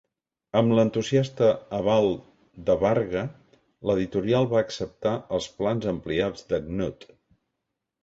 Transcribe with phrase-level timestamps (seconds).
[0.59, 1.49] Amb l'entusiasta
[1.81, 2.09] aval
[2.71, 3.23] de Varga,
[3.91, 7.11] l'editorial va acceptar els plans ampliats de Knuth.